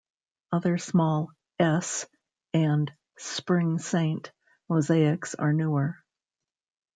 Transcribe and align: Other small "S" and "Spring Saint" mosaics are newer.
Other 0.51 0.79
small 0.79 1.31
"S" 1.59 2.07
and 2.55 2.91
"Spring 3.19 3.77
Saint" 3.77 4.31
mosaics 4.67 5.35
are 5.35 5.53
newer. 5.53 6.03